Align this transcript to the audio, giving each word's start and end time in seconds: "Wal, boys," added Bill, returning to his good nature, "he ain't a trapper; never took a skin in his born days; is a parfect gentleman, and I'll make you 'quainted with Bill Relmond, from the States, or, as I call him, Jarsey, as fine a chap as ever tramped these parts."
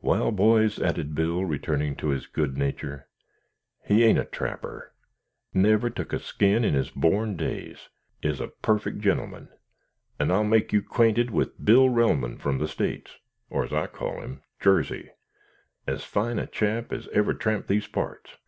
"Wal, 0.00 0.32
boys," 0.32 0.80
added 0.80 1.14
Bill, 1.14 1.44
returning 1.44 1.94
to 1.96 2.08
his 2.08 2.26
good 2.26 2.56
nature, 2.56 3.06
"he 3.84 4.02
ain't 4.02 4.18
a 4.18 4.24
trapper; 4.24 4.94
never 5.52 5.90
took 5.90 6.14
a 6.14 6.18
skin 6.18 6.64
in 6.64 6.72
his 6.72 6.88
born 6.88 7.36
days; 7.36 7.90
is 8.22 8.40
a 8.40 8.48
parfect 8.48 9.00
gentleman, 9.00 9.50
and 10.18 10.32
I'll 10.32 10.42
make 10.42 10.72
you 10.72 10.80
'quainted 10.80 11.30
with 11.30 11.62
Bill 11.62 11.90
Relmond, 11.90 12.40
from 12.40 12.56
the 12.56 12.66
States, 12.66 13.18
or, 13.50 13.62
as 13.62 13.74
I 13.74 13.86
call 13.86 14.22
him, 14.22 14.40
Jarsey, 14.58 15.10
as 15.86 16.02
fine 16.02 16.38
a 16.38 16.46
chap 16.46 16.90
as 16.90 17.06
ever 17.08 17.34
tramped 17.34 17.68
these 17.68 17.86
parts." 17.86 18.38